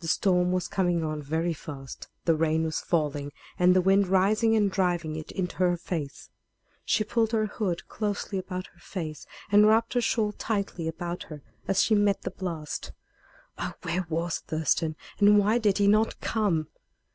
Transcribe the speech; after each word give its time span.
The 0.00 0.08
storm 0.08 0.50
was 0.50 0.66
coming 0.66 1.04
on 1.04 1.20
very 1.20 1.52
fast. 1.52 2.08
The 2.24 2.34
rain 2.34 2.64
was 2.64 2.80
falling 2.80 3.32
and 3.58 3.76
the 3.76 3.82
wind 3.82 4.06
rising 4.06 4.56
and 4.56 4.70
driving 4.72 5.14
it 5.14 5.30
into 5.30 5.56
her 5.56 5.76
face. 5.76 6.30
She 6.86 7.04
pulled 7.04 7.32
her 7.32 7.44
hood 7.44 7.86
closely 7.86 8.38
about 8.38 8.68
her 8.68 8.78
face, 8.80 9.26
and 9.50 9.66
wrapped 9.66 9.92
her 9.92 10.00
shawl 10.00 10.32
tightly 10.32 10.88
about 10.88 11.24
her 11.24 11.42
as 11.68 11.82
she 11.82 11.94
met 11.94 12.22
the 12.22 12.30
blast. 12.30 12.92
Oh! 13.58 13.74
where 13.82 14.06
was 14.08 14.38
Thurston, 14.38 14.96
and 15.18 15.38
why 15.38 15.58
did 15.58 15.76
he 15.76 15.86
not 15.86 16.18
come? 16.22 16.68